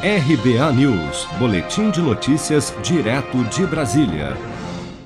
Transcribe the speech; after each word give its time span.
RBA 0.00 0.72
News, 0.74 1.26
Boletim 1.40 1.90
de 1.90 2.00
Notícias, 2.00 2.72
direto 2.84 3.42
de 3.46 3.66
Brasília. 3.66 4.36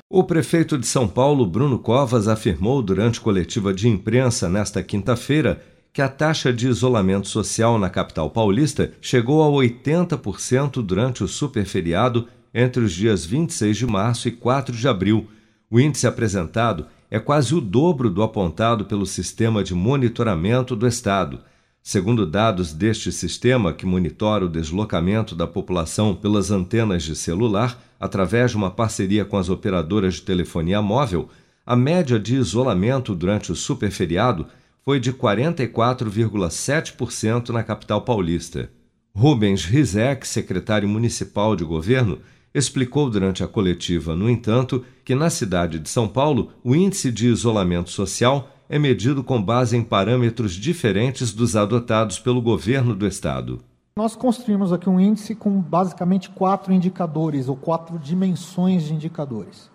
O 0.07 0.23
prefeito 0.23 0.77
de 0.77 0.85
São 0.85 1.07
Paulo, 1.07 1.47
Bruno 1.47 1.79
Covas, 1.79 2.27
afirmou 2.27 2.79
durante 2.79 3.19
coletiva 3.19 3.73
de 3.73 3.89
imprensa 3.89 4.47
nesta 4.47 4.83
quinta-feira 4.83 5.63
que 5.91 5.99
a 5.99 6.07
taxa 6.07 6.53
de 6.53 6.67
isolamento 6.67 7.27
social 7.27 7.79
na 7.79 7.89
capital 7.89 8.29
paulista 8.29 8.93
chegou 9.01 9.41
a 9.41 9.47
80% 9.65 10.73
durante 10.83 11.23
o 11.23 11.27
superferiado 11.27 12.27
entre 12.53 12.83
os 12.83 12.93
dias 12.93 13.25
26 13.25 13.75
de 13.75 13.87
março 13.87 14.27
e 14.27 14.31
4 14.31 14.75
de 14.75 14.87
abril. 14.87 15.27
O 15.71 15.79
índice 15.79 16.05
apresentado 16.05 16.85
é 17.09 17.19
quase 17.19 17.55
o 17.55 17.61
dobro 17.61 18.11
do 18.11 18.21
apontado 18.21 18.85
pelo 18.85 19.07
Sistema 19.07 19.63
de 19.63 19.73
Monitoramento 19.73 20.75
do 20.75 20.85
Estado. 20.85 21.39
Segundo 21.85 22.25
dados 22.25 22.71
deste 22.71 23.11
sistema, 23.11 23.73
que 23.73 23.85
monitora 23.85 24.45
o 24.45 24.49
deslocamento 24.49 25.35
da 25.35 25.45
população 25.45 26.15
pelas 26.15 26.49
antenas 26.49 27.03
de 27.03 27.13
celular, 27.13 27.77
através 27.99 28.51
de 28.51 28.57
uma 28.57 28.71
parceria 28.71 29.25
com 29.25 29.35
as 29.35 29.49
operadoras 29.49 30.13
de 30.13 30.21
telefonia 30.21 30.81
móvel, 30.81 31.27
a 31.65 31.75
média 31.75 32.17
de 32.17 32.35
isolamento 32.35 33.13
durante 33.13 33.51
o 33.51 33.55
superferiado 33.55 34.47
foi 34.85 34.97
de 34.97 35.11
44,7% 35.11 37.49
na 37.49 37.63
capital 37.63 37.99
paulista. 38.01 38.69
Rubens 39.13 39.65
Rizek, 39.65 40.25
secretário 40.25 40.87
municipal 40.87 41.53
de 41.53 41.65
governo, 41.65 42.19
explicou 42.53 43.09
durante 43.09 43.43
a 43.43 43.47
coletiva, 43.47 44.15
no 44.15 44.29
entanto, 44.29 44.85
que 45.03 45.13
na 45.13 45.29
cidade 45.29 45.79
de 45.79 45.89
São 45.89 46.07
Paulo 46.07 46.53
o 46.63 46.73
índice 46.73 47.11
de 47.11 47.27
isolamento 47.27 47.89
social 47.89 48.53
é 48.73 48.79
medido 48.79 49.23
com 49.23 49.39
base 49.39 49.77
em 49.77 49.83
parâmetros 49.83 50.53
diferentes 50.53 51.31
dos 51.31 51.55
adotados 51.55 52.17
pelo 52.17 52.41
governo 52.41 52.95
do 52.95 53.05
estado. 53.05 53.59
Nós 53.95 54.15
construímos 54.15 54.73
aqui 54.73 54.89
um 54.89 54.99
índice 54.99 55.35
com 55.35 55.61
basicamente 55.61 56.31
quatro 56.31 56.73
indicadores 56.73 57.47
ou 57.47 57.55
quatro 57.55 57.99
dimensões 57.99 58.85
de 58.85 58.95
indicadores. 58.95 59.69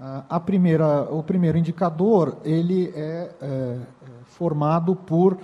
Ah, 0.00 0.22
a 0.30 0.38
primeira, 0.38 1.12
o 1.12 1.24
primeiro 1.24 1.58
indicador 1.58 2.36
ele 2.44 2.92
é, 2.94 3.30
é 3.42 3.78
formado 4.26 4.94
por 4.94 5.36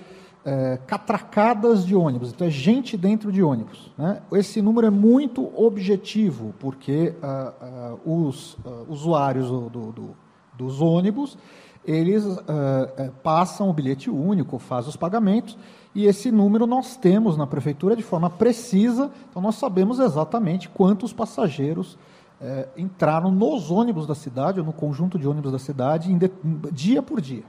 é, 0.45 0.79
catracadas 0.87 1.85
de 1.85 1.97
ônibus, 1.97 2.31
então 2.31 2.47
é 2.47 2.51
gente 2.51 2.97
dentro 2.97 3.33
de 3.33 3.43
ônibus. 3.43 3.91
Né? 3.99 4.23
Esse 4.31 4.63
número 4.63 4.87
é 4.87 4.91
muito 4.91 5.51
objetivo, 5.61 6.55
porque 6.61 7.15
ah, 7.21 7.53
ah, 7.61 7.95
os 8.07 8.57
usuários 8.89 9.49
do, 9.49 9.69
do, 9.69 10.11
dos 10.57 10.81
ônibus 10.81 11.37
eles 11.85 12.25
uh, 12.25 13.13
passam 13.23 13.69
o 13.69 13.73
bilhete 13.73 14.09
único, 14.09 14.59
fazem 14.59 14.89
os 14.89 14.97
pagamentos, 14.97 15.59
e 15.95 16.07
esse 16.07 16.31
número 16.31 16.67
nós 16.67 16.97
temos 16.97 17.37
na 17.37 17.47
prefeitura 17.47 17.97
de 17.97 18.03
forma 18.03 18.31
precisa, 18.31 19.11
então 19.29 19.43
nós 19.43 19.57
sabemos 19.57 19.99
exatamente 19.99 20.69
quantos 20.69 21.13
passageiros 21.13 21.95
uh, 22.41 22.69
entraram 22.77 23.31
nos 23.31 23.71
ônibus 23.71 24.07
da 24.07 24.15
cidade, 24.15 24.61
ou 24.61 24.67
no 24.67 24.73
conjunto 24.73 25.19
de 25.19 25.27
ônibus 25.27 25.53
da 25.53 25.59
cidade, 25.59 26.15
de, 26.15 26.31
dia 26.71 27.03
por 27.03 27.21
dia. 27.21 27.45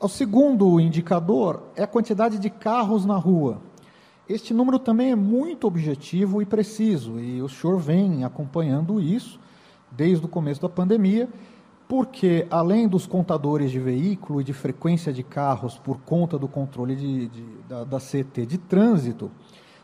O 0.00 0.08
segundo 0.08 0.78
indicador 0.80 1.62
é 1.74 1.82
a 1.82 1.86
quantidade 1.86 2.38
de 2.38 2.50
carros 2.50 3.04
na 3.04 3.16
rua. 3.16 3.58
Este 4.28 4.52
número 4.52 4.78
também 4.78 5.12
é 5.12 5.16
muito 5.16 5.66
objetivo 5.66 6.42
e 6.42 6.46
preciso, 6.46 7.20
e 7.20 7.40
o 7.40 7.48
senhor 7.48 7.78
vem 7.78 8.24
acompanhando 8.24 9.00
isso 9.00 9.38
desde 9.90 10.24
o 10.24 10.28
começo 10.28 10.60
da 10.60 10.68
pandemia, 10.68 11.28
porque 11.88 12.46
além 12.50 12.88
dos 12.88 13.06
contadores 13.06 13.70
de 13.70 13.78
veículo 13.78 14.40
e 14.40 14.44
de 14.44 14.52
frequência 14.52 15.12
de 15.12 15.22
carros 15.22 15.78
por 15.78 15.98
conta 15.98 16.38
do 16.38 16.48
controle 16.48 16.96
de, 16.96 17.28
de, 17.28 17.44
da, 17.68 17.84
da, 17.84 17.98
CT 17.98 18.44
de 18.46 18.58
trânsito, 18.58 19.30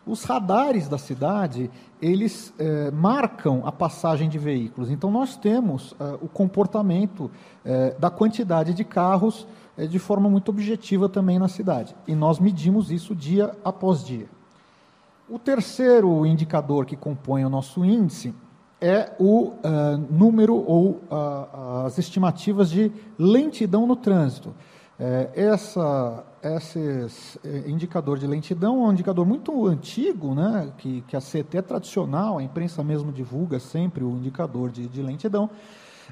os 0.04 0.24
radares 0.24 0.88
da 0.88 0.98
cidade 0.98 1.70
eles 2.00 2.52
eh, 2.58 2.90
marcam 2.90 3.62
a 3.64 3.70
passagem 3.70 4.28
de 4.28 4.36
veículos. 4.36 4.90
Então 4.90 5.12
nós 5.12 5.36
temos 5.36 5.94
eh, 6.00 6.18
o 6.20 6.28
comportamento 6.28 7.30
eh, 7.64 7.94
da 7.96 8.10
quantidade 8.10 8.74
de 8.74 8.82
carros 8.82 9.46
de 9.88 9.98
forma 9.98 10.28
muito 10.28 10.50
objetiva 10.50 11.08
também 11.08 11.38
na 11.38 11.46
cidade. 11.46 11.94
E 12.06 12.14
nós 12.16 12.40
medimos 12.40 12.90
isso 12.90 13.14
dia 13.14 13.56
após 13.64 14.04
dia. 14.04 14.28
O 15.30 15.38
terceiro 15.38 16.26
indicador 16.26 16.84
que 16.84 16.96
compõe 16.96 17.44
o 17.44 17.48
nosso 17.48 17.84
índice 17.84 18.34
é 18.82 19.14
o 19.18 19.50
uh, 19.50 19.96
número 20.10 20.54
ou 20.54 21.00
uh, 21.08 21.86
as 21.86 21.98
estimativas 21.98 22.68
de 22.68 22.90
lentidão 23.16 23.86
no 23.86 23.94
trânsito. 23.94 24.52
É, 25.04 25.30
essa, 25.34 26.24
esse 26.42 27.40
é, 27.42 27.68
indicador 27.68 28.18
de 28.18 28.26
lentidão 28.26 28.84
é 28.84 28.88
um 28.88 28.92
indicador 28.92 29.26
muito 29.26 29.66
antigo, 29.66 30.32
né, 30.32 30.70
que, 30.78 31.00
que 31.08 31.16
a 31.16 31.20
CT 31.20 31.58
é 31.58 31.62
tradicional, 31.62 32.38
a 32.38 32.42
imprensa 32.42 32.84
mesmo 32.84 33.10
divulga 33.10 33.58
sempre 33.58 34.04
o 34.04 34.10
indicador 34.10 34.70
de, 34.70 34.86
de 34.86 35.02
lentidão. 35.02 35.50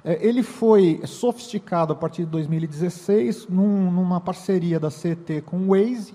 É, 0.05 0.27
ele 0.27 0.43
foi 0.43 1.01
sofisticado 1.05 1.93
a 1.93 1.97
partir 1.97 2.25
de 2.25 2.31
2016 2.31 3.47
num, 3.49 3.93
numa 3.93 4.21
parceria 4.21 4.81
da 4.81 4.89
CT 4.89 5.43
com 5.43 5.59
o 5.59 5.69
Waze. 5.69 6.15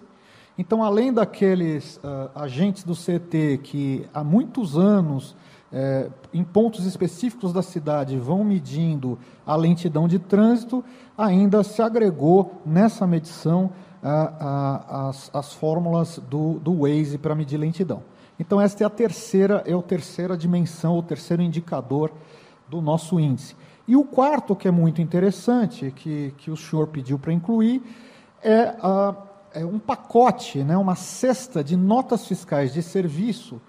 Então, 0.58 0.84
além 0.84 1.14
daqueles 1.14 1.98
uh, 1.98 2.32
agentes 2.34 2.84
do 2.84 2.94
CT 2.94 3.60
que 3.62 4.08
há 4.14 4.24
muitos 4.24 4.78
anos 4.78 5.36
é, 5.75 6.08
em 6.34 6.41
pontos 6.41 6.86
específicos 6.86 7.52
da 7.52 7.62
cidade 7.62 8.18
vão 8.18 8.46
medindo 8.46 9.19
a 9.46 9.58
lentidão 9.58 10.08
de 10.08 10.18
trânsito, 10.18 10.81
ainda 11.18 11.66
se 11.66 11.81
agregou 11.81 12.62
nessa 12.66 13.06
medição 13.06 13.69
a, 14.02 14.31
a, 14.40 15.09
as, 15.09 15.30
as 15.34 15.53
fórmulas 15.53 16.18
do, 16.30 16.59
do 16.59 16.80
Waze 16.80 17.18
para 17.18 17.35
medir 17.35 17.58
lentidão. 17.58 18.03
Então, 18.40 18.62
esta 18.62 18.85
é 18.85 18.88
a 18.88 18.90
terceira, 18.90 19.64
é 19.66 19.74
a 19.74 19.81
terceira 19.81 20.38
dimensão, 20.38 20.97
o 20.97 21.03
terceiro 21.03 21.44
indicador 21.44 22.09
do 22.69 22.81
nosso 22.81 23.19
índice. 23.19 23.53
E 23.85 23.97
o 23.97 24.06
quarto, 24.06 24.56
que 24.56 24.69
é 24.69 24.72
muito 24.72 25.02
interessante, 25.02 25.91
que, 25.91 26.34
que 26.38 26.50
o 26.50 26.56
senhor 26.56 26.88
pediu 26.88 27.19
para 27.19 27.34
incluir, 27.34 27.84
é, 28.41 28.75
a, 28.81 29.14
é 29.53 29.66
um 29.66 29.78
pacote, 29.78 30.64
né, 30.64 30.78
uma 30.78 30.96
cesta 30.96 31.62
de 31.62 31.75
notas 31.75 32.25
fiscais 32.25 32.74
de 32.74 32.81
serviço 32.81 33.59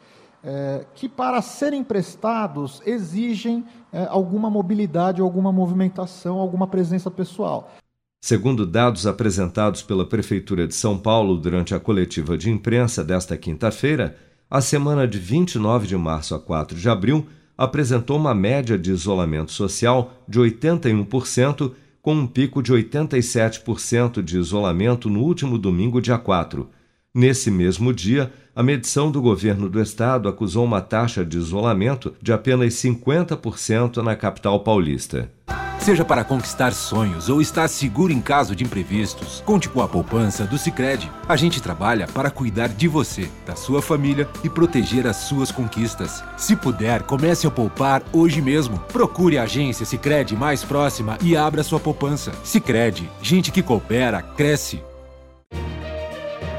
é, 0.49 0.87
que, 0.95 1.09
para 1.09 1.43
serem 1.43 1.83
prestados, 1.83 2.81
exigem 2.87 3.65
é, 3.93 4.07
alguma 4.09 4.49
mobilidade, 4.49 5.21
alguma 5.21 5.51
movimentação, 5.51 6.39
alguma 6.39 6.69
presença 6.69 7.11
pessoal. 7.11 7.75
Segundo 8.21 8.65
dados 8.65 9.09
apresentados 9.09 9.83
pela 9.83 10.07
Prefeitura 10.07 10.67
de 10.69 10.75
São 10.75 10.97
Paulo 10.97 11.37
durante 11.37 11.75
a 11.75 11.81
coletiva 11.81 12.39
de 12.39 12.49
imprensa 12.49 13.03
desta 13.03 13.37
quinta-feira, 13.37 14.17
a 14.49 14.61
semana 14.61 15.07
de 15.09 15.19
29 15.19 15.89
de 15.89 15.97
março 15.97 16.33
a 16.33 16.39
4 16.39 16.79
de 16.79 16.89
abril 16.89 17.27
apresentou 17.59 18.17
uma 18.17 18.35
média 18.35 18.79
de 18.79 18.93
isolamento 18.93 19.51
social 19.51 20.13
de 20.29 20.39
81%, 20.39 21.73
com 22.01 22.15
um 22.15 22.27
pico 22.27 22.63
de 22.63 22.73
87% 22.73 24.23
de 24.23 24.39
isolamento 24.39 25.11
no 25.11 25.23
último 25.23 25.59
domingo, 25.59 26.01
dia 26.01 26.19
4. 26.19 26.69
Nesse 27.17 27.51
mesmo 27.51 27.95
dia, 27.95 28.31
a 28.55 28.63
medição 28.63 29.11
do 29.11 29.23
governo 29.23 29.71
do 29.71 29.81
estado 29.81 30.29
acusou 30.29 30.67
uma 30.67 30.83
taxa 30.83 31.25
de 31.25 31.39
isolamento 31.39 32.15
de 32.21 32.31
apenas 32.31 32.75
50% 32.75 34.03
na 34.03 34.15
capital 34.15 34.61
paulista. 34.61 35.33
Seja 35.79 36.05
para 36.05 36.23
conquistar 36.23 36.75
sonhos 36.75 37.31
ou 37.31 37.41
estar 37.41 37.69
seguro 37.69 38.13
em 38.13 38.21
caso 38.21 38.55
de 38.55 38.65
imprevistos, 38.65 39.43
conte 39.47 39.67
com 39.67 39.81
a 39.81 39.89
poupança 39.89 40.45
do 40.45 40.59
Sicredi. 40.59 41.11
A 41.27 41.37
gente 41.37 41.63
trabalha 41.63 42.07
para 42.07 42.31
cuidar 42.31 42.69
de 42.69 42.87
você, 42.87 43.31
da 43.47 43.57
sua 43.57 43.81
família 43.81 44.29
e 44.45 44.51
proteger 44.51 45.07
as 45.07 45.17
suas 45.17 45.51
conquistas. 45.51 46.23
Se 46.37 46.55
puder, 46.55 47.05
comece 47.05 47.47
a 47.47 47.51
poupar 47.51 48.03
hoje 48.13 48.43
mesmo. 48.43 48.79
Procure 48.93 49.39
a 49.39 49.45
agência 49.45 49.87
Sicredi 49.87 50.37
mais 50.37 50.63
próxima 50.63 51.17
e 51.23 51.35
abra 51.35 51.63
sua 51.63 51.81
poupança. 51.81 52.33
Sicredi, 52.45 53.09
gente 53.23 53.51
que 53.51 53.63
coopera 53.63 54.21
cresce 54.21 54.83